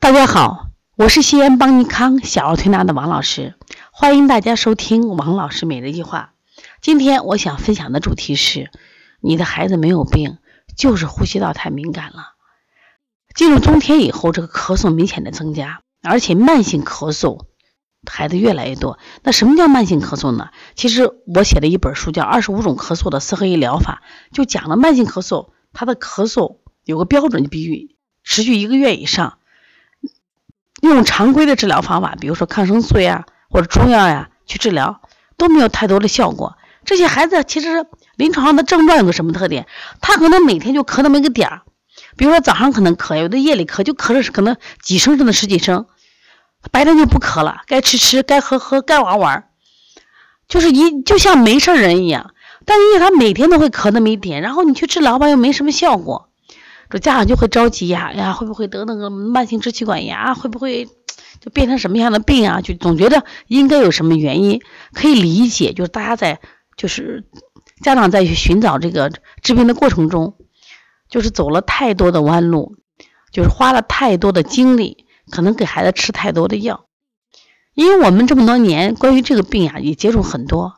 [0.00, 3.54] 大家好，我是西安邦尼康小儿推拿的王老师，
[3.92, 6.32] 欢迎大家收听王老师每日一句话。
[6.80, 8.70] 今天我想分享的主题是：
[9.20, 10.38] 你的孩子没有病，
[10.74, 12.32] 就是呼吸道太敏感了。
[13.34, 17.44] 进入冬天以后，这个咳嗽明显的增加，而且慢性咳嗽
[18.10, 18.98] 孩子越来越多。
[19.22, 20.48] 那什么叫慢性咳嗽呢？
[20.74, 24.02] 其实我写了一本书叫《二十五种咳嗽的四合一疗法》，
[24.34, 29.36] 就讲了慢性咳嗽，它的咳嗽有个标准，就必须持续一个月以上。
[30.80, 35.00] 用常规的治疗方法，比如说抗生素呀或者中药呀去治疗，
[35.36, 36.56] 都没有太多的效果。
[36.84, 37.86] 这些孩子其实
[38.16, 39.66] 临床上的症状有个什么特点？
[40.00, 41.62] 他可能每天就咳那么一个点儿，
[42.16, 45.86] 比如说早上可能咳，有的夜里咳，就咳着可能几声甚至十几声，
[46.70, 49.48] 白天就不咳了，该吃吃，该喝喝，该玩玩，
[50.48, 52.32] 就是一就像没事人一样。
[52.64, 56.29] 但因为他每天都会咳那么一点，然后你去治疗吧，又没什么效果。
[56.90, 60.34] 这家长就会着急呀，呀，会不会得那个慢性支气管炎啊？
[60.34, 60.86] 会不会
[61.40, 62.60] 就变成什么样的病啊？
[62.60, 64.60] 就总觉得应该有什么原因，
[64.92, 65.72] 可以理解。
[65.72, 66.40] 就是大家在，
[66.76, 67.24] 就是
[67.82, 70.34] 家长在去寻找这个治病的过程中，
[71.08, 72.74] 就是走了太多的弯路，
[73.30, 76.86] 就是花了太多的精力，可能给孩子吃太多的药。
[77.72, 80.74] 因为我们这么多年关于这个病啊，也接触很多。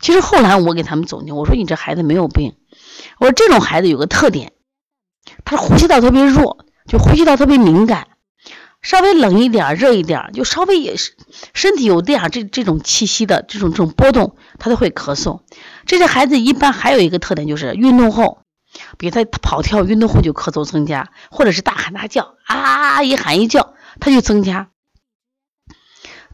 [0.00, 2.54] 其实后来我给他们总结，我说你这孩子没有病，
[3.18, 4.52] 我说这种孩子有个特点。
[5.44, 8.08] 他呼吸道特别弱，就呼吸道特别敏感，
[8.82, 11.16] 稍微冷一点、热一点，就稍微也是
[11.54, 15.40] 身体有点这这种气息的这种这种波动，他都会咳嗽。
[15.86, 18.38] 这些孩子一般还有一个特点就是运动后，
[18.98, 24.68] 比如他跑跳运动后就咳嗽增加，或者是大喊大叫啊一喊一叫他就增加，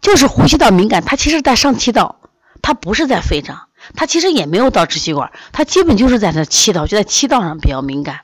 [0.01, 1.05] 就是呼吸道敏感。
[1.05, 2.20] 他其实在上气道，
[2.61, 8.20] 他不是在肺上，他其实也没有到支气管，他基本就是在那气道，就在气道上比较敏感。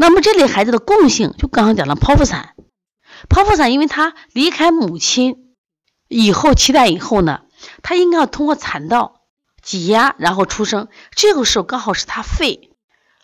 [0.00, 2.54] 那么这类孩子的共性，就刚刚讲了剖腹产，
[3.28, 5.56] 剖腹产，因为他离开母亲
[6.06, 7.40] 以后脐带以后呢，
[7.82, 9.22] 他应该要通过产道
[9.60, 12.70] 挤压然后出生，这个时候刚好是他肺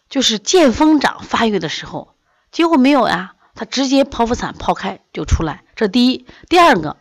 [0.08, 2.16] 就是见风长发育的时候，
[2.50, 6.96] 结果没有呀，他直接剖腹产剖开就出来，这第一，第二个，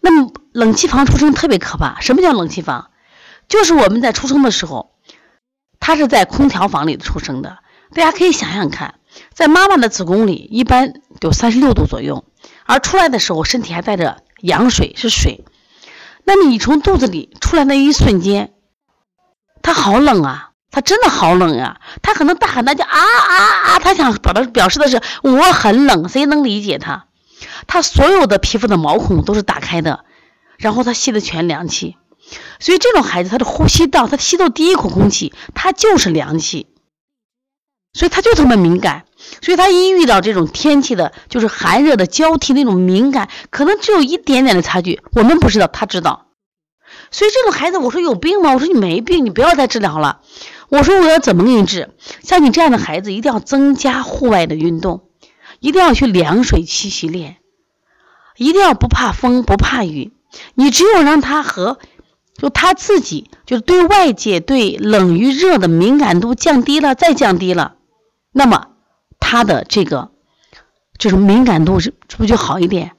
[0.00, 2.90] 那么冷气房出生特别可怕，什么叫冷气房？
[3.46, 4.94] 就是我们在出生的时候，
[5.80, 7.58] 他是在空调房里出生的，
[7.94, 8.94] 大家可以想想看。
[9.34, 12.24] 在妈妈的子宫里，一般有三十六度左右，
[12.64, 15.44] 而出来的时候，身体还带着羊水，是水。
[16.24, 18.52] 那你从肚子里出来那一瞬间，
[19.62, 23.36] 他好冷啊，他真的好冷呀，他可能大喊大叫啊啊
[23.74, 27.06] 啊，他想表达表示的是我很冷，谁能理解他？
[27.66, 30.04] 他所有的皮肤的毛孔都是打开的，
[30.58, 31.96] 然后他吸的全凉气，
[32.60, 36.68] 所以这种孩子他的呼吸道，他吸到第一口空气，他就是凉气。
[37.92, 39.04] 所以他就这么敏感，
[39.42, 46.26] 所以他一遇到这种天气的，就是寒热的交替那种敏感，可能只有一点点的差距，我们不知道，他知道。
[47.10, 48.54] 所以这种孩子，我说有病吗？
[48.54, 50.20] 我说你没病，你不要再治疗了。
[50.70, 51.90] 我说我要怎么给你治？
[52.22, 55.08] 像你这样的孩子，一定要增加户外的运动，
[55.60, 57.36] 一定要去凉水器洗练，
[58.38, 60.12] 一定要不怕风不怕雨。
[60.54, 61.78] 你只有让他和
[62.38, 67.74] 就他自己，就是对外界对冷与热的敏感度降低了，再降低了。
[68.32, 68.68] 那么
[69.20, 70.10] 他的这个
[70.98, 72.92] 这种敏感度是是不是就好一点？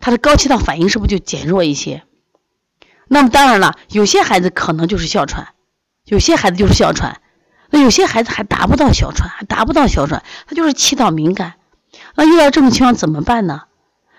[0.00, 2.04] 他的高气道反应是不是就减弱一些？
[3.06, 5.48] 那么当然了，有些孩子可能就是哮喘，
[6.04, 7.20] 有些孩子就是哮喘，
[7.70, 11.54] 那有些孩子还达不到哮喘，还达不到哮喘，他就是气道敏感。
[12.14, 13.62] 那遇到这种情况怎么办呢？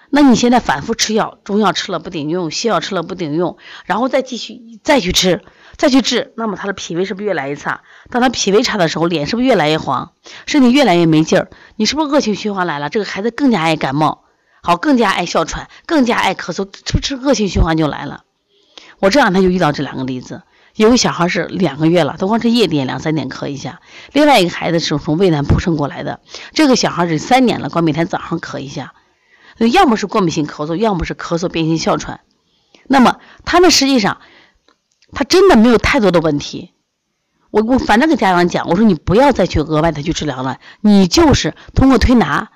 [0.10, 5.42] 那你现在反复吃药，中药吃了不顶用，西药吃了不顶用，然后再继续再去吃。
[5.78, 7.84] 再去治，那么他的脾胃是不是越来越差？
[8.10, 10.12] 当他脾胃差的时候，脸是不是越来越黄，
[10.46, 11.50] 身体越来越没劲儿？
[11.78, 12.90] 你是不是恶性循环来了？
[12.90, 14.26] 这个孩子更加爱感冒，
[14.62, 18.26] 好，更加爱哮喘，更加爱咳嗽，是不是恶性循环就来了？
[19.00, 20.42] 我这两天就遇到这两个例子，
[20.76, 23.80] 有个小孩是两个月了，他光是夜点两三点咳一下；
[24.12, 26.20] 另外一个孩子是从渭南扑生过来的，
[26.52, 28.94] 这个小孩是三年了，光每天早上咳一下，
[29.68, 32.22] 要么是过敏性咳嗽，要么是咳嗽变性哮喘。
[32.88, 34.22] 那么他们实际上。
[35.12, 36.72] 他真的没有太多的问题，
[37.50, 42.52] 我我反正跟家长讲，我说你不要再去额外的去治疗了，你就是通过推拿，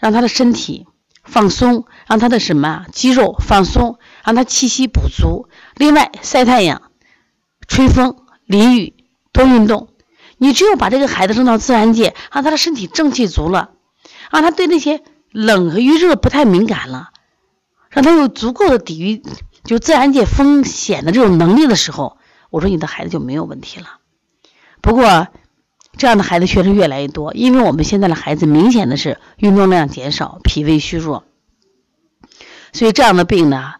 [0.00, 0.88] 让他的身体
[1.22, 5.48] 放松，让他的什么肌肉放松，让他气息补足。
[5.76, 6.90] 另外晒太阳、
[7.68, 8.16] 吹风、
[8.46, 8.94] 淋雨、
[9.32, 9.86] 多运动。
[10.38, 13.70] 你只有把这个孩子扔到自然界，让他的身体正气足了，
[14.32, 17.10] 让他对那些冷和预热不太敏感了，
[17.88, 19.22] 让他有足够的抵御
[19.64, 22.18] 就自然界风险的这种能力的时候，
[22.50, 23.98] 我说你的孩子就没有问题了。
[24.82, 25.28] 不过，
[25.96, 31.24] 这样的孩子确实越来越多，因为我们现在的孩子明显的是运动量减少、脾胃虚弱，
[32.72, 33.74] 所以这样的病呢，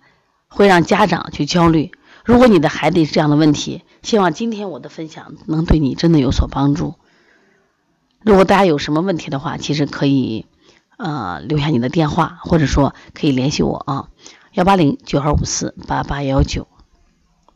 [0.48, 1.92] 会让家长去焦虑。
[2.24, 6.94] 如果你的孩子有这样的问题，希望今天我的分享能对你真的有所帮助。
[8.20, 10.46] 如果大家有什么问题的话，其实可以。
[11.02, 14.08] 呃，留下你的电话，或者说可以联系我啊，
[14.52, 16.68] 幺八零九二五四八八幺九。